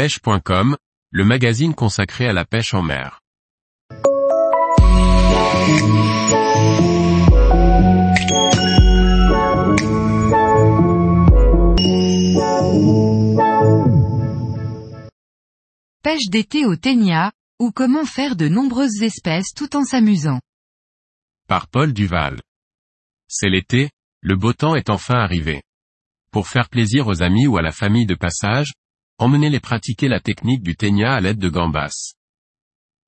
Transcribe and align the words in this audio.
pêche.com, 0.00 0.78
le 1.10 1.24
magazine 1.26 1.74
consacré 1.74 2.26
à 2.26 2.32
la 2.32 2.46
pêche 2.46 2.72
en 2.72 2.80
mer. 2.80 3.20
Pêche 16.02 16.30
d'été 16.30 16.64
au 16.64 16.76
ténia, 16.76 17.30
ou 17.58 17.70
comment 17.70 18.06
faire 18.06 18.36
de 18.36 18.48
nombreuses 18.48 19.02
espèces 19.02 19.52
tout 19.54 19.76
en 19.76 19.84
s'amusant. 19.84 20.40
Par 21.46 21.68
Paul 21.68 21.92
Duval. 21.92 22.40
C'est 23.28 23.50
l'été, 23.50 23.90
le 24.22 24.36
beau 24.36 24.54
temps 24.54 24.76
est 24.76 24.88
enfin 24.88 25.16
arrivé. 25.16 25.62
Pour 26.32 26.48
faire 26.48 26.70
plaisir 26.70 27.06
aux 27.06 27.22
amis 27.22 27.46
ou 27.46 27.58
à 27.58 27.62
la 27.62 27.72
famille 27.72 28.06
de 28.06 28.14
passage, 28.14 28.72
emmenez-les 29.20 29.60
pratiquer 29.60 30.08
la 30.08 30.18
technique 30.18 30.62
du 30.62 30.74
ténia 30.74 31.12
à 31.14 31.20
l'aide 31.20 31.38
de 31.38 31.48
gambas. 31.50 32.14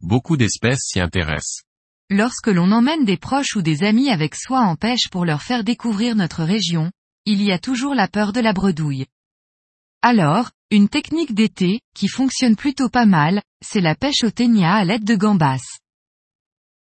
Beaucoup 0.00 0.36
d'espèces 0.36 0.84
s'y 0.86 1.00
intéressent. 1.00 1.62
Lorsque 2.08 2.46
l'on 2.46 2.70
emmène 2.70 3.04
des 3.04 3.16
proches 3.16 3.56
ou 3.56 3.62
des 3.62 3.82
amis 3.82 4.10
avec 4.10 4.36
soi 4.36 4.60
en 4.60 4.76
pêche 4.76 5.08
pour 5.10 5.24
leur 5.24 5.42
faire 5.42 5.64
découvrir 5.64 6.14
notre 6.14 6.44
région, 6.44 6.92
il 7.24 7.42
y 7.42 7.50
a 7.50 7.58
toujours 7.58 7.94
la 7.94 8.06
peur 8.06 8.32
de 8.32 8.38
la 8.38 8.52
bredouille. 8.52 9.06
Alors, 10.02 10.50
une 10.70 10.88
technique 10.88 11.34
d'été, 11.34 11.80
qui 11.94 12.06
fonctionne 12.06 12.54
plutôt 12.54 12.88
pas 12.88 13.06
mal, 13.06 13.42
c'est 13.60 13.80
la 13.80 13.96
pêche 13.96 14.22
au 14.22 14.30
ténia 14.30 14.74
à 14.74 14.84
l'aide 14.84 15.04
de 15.04 15.16
gambas. 15.16 15.62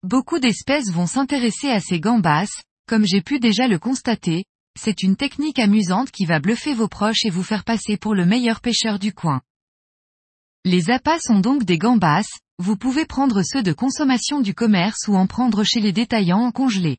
Beaucoup 0.03 0.39
d'espèces 0.39 0.89
vont 0.89 1.07
s'intéresser 1.07 1.69
à 1.69 1.81
ces 1.81 1.99
gambas, 1.99 2.49
comme 2.87 3.05
j'ai 3.05 3.21
pu 3.21 3.39
déjà 3.39 3.67
le 3.67 3.79
constater, 3.79 4.45
c'est 4.79 5.03
une 5.03 5.15
technique 5.15 5.59
amusante 5.59 6.11
qui 6.11 6.25
va 6.25 6.39
bluffer 6.39 6.73
vos 6.73 6.87
proches 6.87 7.25
et 7.25 7.29
vous 7.29 7.43
faire 7.43 7.63
passer 7.63 7.97
pour 7.97 8.15
le 8.15 8.25
meilleur 8.25 8.61
pêcheur 8.61 8.99
du 8.99 9.13
coin. 9.13 9.41
Les 10.63 10.91
appâts 10.91 11.19
sont 11.19 11.39
donc 11.39 11.63
des 11.63 11.77
gambas, 11.77 12.25
vous 12.59 12.77
pouvez 12.77 13.05
prendre 13.05 13.41
ceux 13.43 13.63
de 13.63 13.73
consommation 13.73 14.41
du 14.41 14.53
commerce 14.53 15.07
ou 15.07 15.15
en 15.15 15.27
prendre 15.27 15.63
chez 15.63 15.79
les 15.79 15.91
détaillants 15.91 16.45
en 16.45 16.51
congelé. 16.51 16.97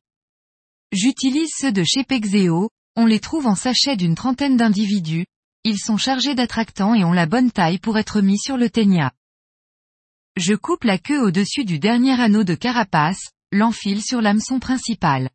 J'utilise 0.91 1.51
ceux 1.56 1.73
de 1.73 1.84
chez 1.84 2.05
Pexeo, 2.05 2.70
on 2.97 3.06
les 3.06 3.20
trouve 3.20 3.47
en 3.47 3.55
sachet 3.55 3.97
d'une 3.97 4.14
trentaine 4.14 4.57
d'individus, 4.57 5.27
ils 5.64 5.79
sont 5.79 5.97
chargés 5.97 6.34
d'attractants 6.34 6.95
et 6.95 7.05
ont 7.05 7.12
la 7.12 7.27
bonne 7.27 7.53
taille 7.53 7.79
pour 7.79 7.97
être 7.98 8.20
mis 8.20 8.39
sur 8.39 8.57
le 8.57 8.69
ténia. 8.69 9.12
Je 10.36 10.55
coupe 10.55 10.84
la 10.84 10.98
queue 10.98 11.20
au-dessus 11.20 11.64
du 11.64 11.79
dernier 11.79 12.20
anneau 12.20 12.42
de 12.42 12.55
carapace, 12.55 13.31
l'enfile 13.53 14.03
sur 14.03 14.20
l'hameçon 14.20 14.59
principal. 14.59 15.31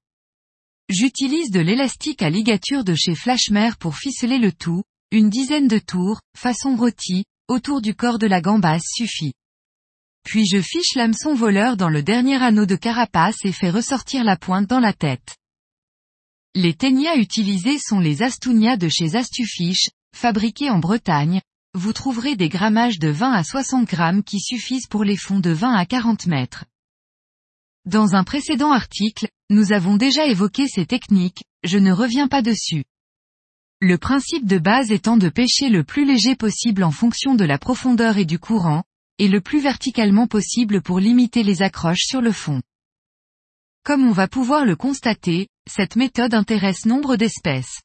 J'utilise 0.90 1.52
de 1.52 1.60
l'élastique 1.60 2.22
à 2.22 2.30
ligature 2.30 2.86
de 2.86 2.96
chez 2.96 3.14
Flashmer 3.14 3.72
pour 3.78 3.98
ficeler 3.98 4.38
le 4.38 4.54
tout, 4.54 4.84
une 5.12 5.30
dizaine 5.30 5.68
de 5.68 5.80
tours, 5.80 6.22
façon 6.38 6.78
rôti, 6.78 7.26
autour 7.50 7.82
du 7.82 7.94
corps 7.94 8.20
de 8.20 8.28
la 8.28 8.40
gambasse 8.40 8.86
suffit. 8.96 9.34
Puis 10.24 10.46
je 10.46 10.62
fiche 10.62 10.96
l'hameçon 10.96 11.34
voleur 11.34 11.76
dans 11.76 11.90
le 11.90 12.04
dernier 12.04 12.42
anneau 12.42 12.66
de 12.66 12.78
carapace 12.78 13.36
et 13.44 13.52
fais 13.52 13.70
ressortir 13.70 14.24
la 14.24 14.38
pointe 14.38 14.68
dans 14.68 14.80
la 14.80 14.94
tête. 14.94 15.36
Les 16.56 16.74
ténias 16.74 17.18
utilisés 17.18 17.80
sont 17.80 18.00
les 18.00 18.24
Astunia 18.24 18.78
de 18.78 18.88
chez 18.88 19.16
Astufish, 19.16 19.90
fabriqués 20.16 20.70
en 20.70 20.80
Bretagne, 20.80 21.42
vous 21.74 21.92
trouverez 21.92 22.38
des 22.38 22.48
grammages 22.48 22.98
de 22.98 23.10
20 23.10 23.34
à 23.34 23.44
60 23.44 23.88
grammes 23.90 24.24
qui 24.24 24.40
suffisent 24.40 24.88
pour 24.88 25.04
les 25.04 25.18
fonds 25.18 25.42
de 25.42 25.52
20 25.52 25.74
à 25.74 25.86
40 25.86 26.28
mètres. 26.28 26.64
Dans 27.86 28.16
un 28.16 28.24
précédent 28.24 28.72
article, 28.72 29.28
nous 29.50 29.72
avons 29.72 29.96
déjà 29.96 30.26
évoqué 30.26 30.68
ces 30.68 30.86
techniques, 30.86 31.44
je 31.64 31.78
ne 31.78 31.92
reviens 31.92 32.28
pas 32.28 32.42
dessus. 32.42 32.84
Le 33.80 33.98
principe 33.98 34.46
de 34.46 34.58
base 34.58 34.92
étant 34.92 35.18
de 35.18 35.30
pêcher 35.30 35.70
le 35.70 35.84
plus 35.84 36.06
léger 36.06 36.36
possible 36.36 36.84
en 36.84 36.92
fonction 36.92 37.36
de 37.36 37.46
la 37.46 37.58
profondeur 37.58 38.18
et 38.18 38.26
du 38.26 38.40
courant, 38.40 38.84
et 39.20 39.28
le 39.28 39.40
plus 39.40 39.60
verticalement 39.60 40.28
possible 40.28 40.82
pour 40.82 41.00
limiter 41.00 41.44
les 41.44 41.62
accroches 41.62 42.06
sur 42.06 42.22
le 42.22 42.32
fond. 42.32 42.62
Comme 43.84 44.06
on 44.06 44.12
va 44.12 44.28
pouvoir 44.28 44.66
le 44.66 44.76
constater, 44.76 45.48
cette 45.70 45.96
méthode 45.96 46.34
intéresse 46.34 46.86
nombre 46.86 47.16
d'espèces. 47.16 47.82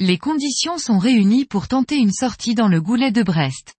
Les 0.00 0.18
conditions 0.18 0.78
sont 0.78 0.98
réunies 0.98 1.44
pour 1.44 1.68
tenter 1.68 1.96
une 1.96 2.12
sortie 2.12 2.54
dans 2.54 2.68
le 2.68 2.80
goulet 2.80 3.12
de 3.12 3.22
Brest. 3.22 3.74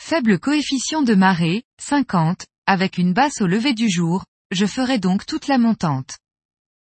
Faible 0.00 0.38
coefficient 0.38 1.02
de 1.02 1.14
marée, 1.14 1.64
50, 1.80 2.46
avec 2.66 2.96
une 2.96 3.12
basse 3.12 3.40
au 3.40 3.46
lever 3.46 3.74
du 3.74 3.90
jour, 3.90 4.24
je 4.50 4.66
ferai 4.66 4.98
donc 4.98 5.26
toute 5.26 5.46
la 5.46 5.58
montante. 5.58 6.18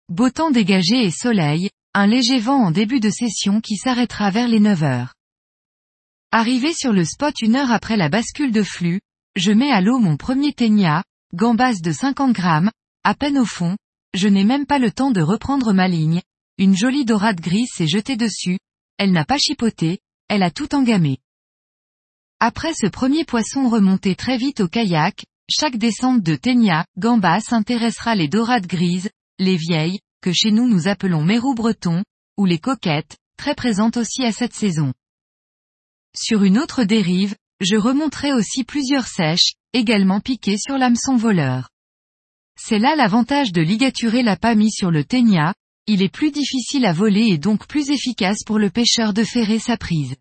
Beau 0.09 0.29
temps 0.29 0.51
dégagé 0.51 1.03
et 1.03 1.11
soleil, 1.11 1.69
un 1.93 2.07
léger 2.07 2.39
vent 2.39 2.65
en 2.65 2.71
début 2.71 2.99
de 2.99 3.09
session 3.09 3.61
qui 3.61 3.75
s'arrêtera 3.75 4.31
vers 4.31 4.47
les 4.47 4.59
9 4.59 4.83
heures. 4.83 5.13
Arrivé 6.31 6.73
sur 6.73 6.93
le 6.93 7.05
spot 7.05 7.41
une 7.41 7.55
heure 7.55 7.71
après 7.71 7.97
la 7.97 8.09
bascule 8.09 8.51
de 8.51 8.63
flux, 8.63 9.01
je 9.35 9.51
mets 9.51 9.71
à 9.71 9.81
l'eau 9.81 9.99
mon 9.99 10.17
premier 10.17 10.53
ténia, 10.53 11.03
gambas 11.33 11.79
de 11.81 11.91
50 11.91 12.33
grammes, 12.33 12.71
à 13.03 13.15
peine 13.15 13.37
au 13.37 13.45
fond, 13.45 13.77
je 14.13 14.27
n'ai 14.27 14.43
même 14.43 14.65
pas 14.65 14.79
le 14.79 14.91
temps 14.91 15.11
de 15.11 15.21
reprendre 15.21 15.73
ma 15.73 15.87
ligne, 15.87 16.21
une 16.57 16.75
jolie 16.75 17.05
dorade 17.05 17.39
grise 17.39 17.69
s'est 17.73 17.87
jetée 17.87 18.17
dessus, 18.17 18.59
elle 18.97 19.11
n'a 19.11 19.25
pas 19.25 19.37
chipoté, 19.37 19.99
elle 20.27 20.43
a 20.43 20.51
tout 20.51 20.75
engamé. 20.75 21.17
Après 22.39 22.73
ce 22.73 22.87
premier 22.87 23.25
poisson 23.25 23.67
remonté 23.69 24.15
très 24.15 24.37
vite 24.37 24.59
au 24.59 24.67
kayak, 24.67 25.25
chaque 25.49 25.77
descente 25.77 26.21
de 26.21 26.35
ténia, 26.35 26.85
gambas 26.97 27.51
intéressera 27.51 28.15
les 28.15 28.27
dorades 28.27 28.67
grises, 28.67 29.09
les 29.39 29.57
vieilles, 29.57 29.99
que 30.21 30.31
chez 30.31 30.51
nous 30.51 30.67
nous 30.67 30.87
appelons 30.87 31.23
mérou 31.23 31.55
breton, 31.55 32.03
ou 32.37 32.45
les 32.45 32.59
coquettes, 32.59 33.17
très 33.37 33.55
présentes 33.55 33.97
aussi 33.97 34.23
à 34.23 34.31
cette 34.31 34.53
saison. 34.53 34.93
Sur 36.15 36.43
une 36.43 36.59
autre 36.59 36.83
dérive, 36.83 37.35
je 37.61 37.75
remonterai 37.75 38.33
aussi 38.33 38.63
plusieurs 38.63 39.07
sèches, 39.07 39.53
également 39.73 40.19
piquées 40.19 40.57
sur 40.57 40.77
l'hameçon 40.77 41.15
voleur. 41.15 41.69
C'est 42.59 42.79
là 42.79 42.95
l'avantage 42.95 43.51
de 43.51 43.61
ligaturer 43.61 44.23
la 44.23 44.37
mis 44.55 44.71
sur 44.71 44.91
le 44.91 45.03
ténia, 45.03 45.53
il 45.87 46.01
est 46.03 46.13
plus 46.13 46.31
difficile 46.31 46.85
à 46.85 46.93
voler 46.93 47.27
et 47.27 47.37
donc 47.37 47.65
plus 47.67 47.89
efficace 47.89 48.43
pour 48.45 48.59
le 48.59 48.69
pêcheur 48.69 49.13
de 49.13 49.23
ferrer 49.23 49.59
sa 49.59 49.77
prise. 49.77 50.15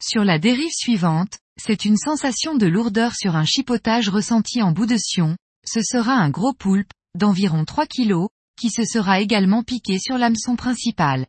Sur 0.00 0.24
la 0.24 0.38
dérive 0.38 0.72
suivante, 0.72 1.38
c'est 1.60 1.84
une 1.84 1.96
sensation 1.96 2.54
de 2.54 2.66
lourdeur 2.66 3.14
sur 3.16 3.34
un 3.34 3.44
chipotage 3.44 4.08
ressenti 4.08 4.62
en 4.62 4.70
bout 4.70 4.86
de 4.86 4.96
sion, 4.96 5.36
ce 5.66 5.82
sera 5.82 6.12
un 6.12 6.30
gros 6.30 6.52
poulpe, 6.52 6.92
d'environ 7.16 7.64
3 7.64 7.86
kg, 7.86 8.28
qui 8.58 8.70
se 8.70 8.84
sera 8.84 9.20
également 9.20 9.64
piqué 9.64 9.98
sur 9.98 10.16
l'hameçon 10.16 10.54
principal. 10.56 11.26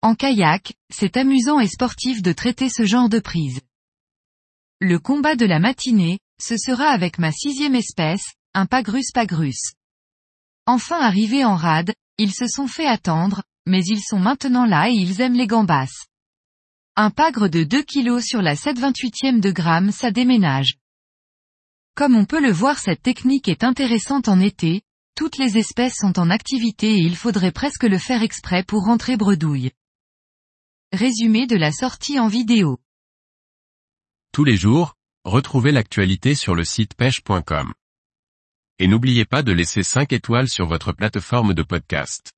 En 0.00 0.14
kayak, 0.14 0.74
c'est 0.92 1.16
amusant 1.16 1.60
et 1.60 1.68
sportif 1.68 2.22
de 2.22 2.32
traiter 2.32 2.68
ce 2.68 2.84
genre 2.84 3.08
de 3.08 3.18
prise. 3.18 3.60
Le 4.80 4.98
combat 4.98 5.36
de 5.36 5.46
la 5.46 5.58
matinée, 5.58 6.18
ce 6.40 6.56
sera 6.56 6.86
avec 6.86 7.18
ma 7.18 7.32
sixième 7.32 7.74
espèce, 7.74 8.34
un 8.54 8.66
pagrus 8.66 9.10
pagrus. 9.12 9.74
Enfin 10.66 11.00
arrivé 11.00 11.44
en 11.44 11.56
rade, 11.56 11.94
ils 12.18 12.34
se 12.34 12.46
sont 12.46 12.68
fait 12.68 12.86
attendre, 12.86 13.42
mais 13.66 13.84
ils 13.84 14.02
sont 14.02 14.18
maintenant 14.18 14.66
là 14.66 14.88
et 14.88 14.94
ils 14.94 15.20
aiment 15.20 15.36
les 15.36 15.46
gambas. 15.46 15.90
Un 16.94 17.10
pagre 17.10 17.48
de 17.48 17.64
2 17.64 17.84
kg 17.84 18.20
sur 18.20 18.42
la 18.42 18.54
728e 18.54 19.40
de 19.40 19.50
gramme 19.50 19.90
ça 19.92 20.10
déménage. 20.10 20.74
Comme 21.94 22.14
on 22.14 22.26
peut 22.26 22.40
le 22.40 22.52
voir 22.52 22.78
cette 22.78 23.02
technique 23.02 23.48
est 23.48 23.64
intéressante 23.64 24.28
en 24.28 24.38
été, 24.38 24.82
toutes 25.14 25.38
les 25.38 25.56
espèces 25.56 25.96
sont 25.96 26.18
en 26.18 26.28
activité 26.28 26.90
et 26.90 27.00
il 27.00 27.16
faudrait 27.16 27.50
presque 27.50 27.84
le 27.84 27.96
faire 27.96 28.22
exprès 28.22 28.62
pour 28.62 28.84
rentrer 28.84 29.16
bredouille. 29.16 29.70
Résumé 30.92 31.46
de 31.46 31.56
la 31.56 31.72
sortie 31.72 32.18
en 32.18 32.28
vidéo. 32.28 32.78
Tous 34.32 34.44
les 34.44 34.58
jours, 34.58 34.94
retrouvez 35.24 35.72
l'actualité 35.72 36.34
sur 36.34 36.54
le 36.54 36.64
site 36.64 36.94
pêche.com 36.94 37.72
et 38.78 38.86
n'oubliez 38.86 39.24
pas 39.24 39.42
de 39.42 39.52
laisser 39.52 39.82
5 39.82 40.12
étoiles 40.12 40.48
sur 40.48 40.66
votre 40.66 40.92
plateforme 40.92 41.54
de 41.54 41.62
podcast. 41.62 42.32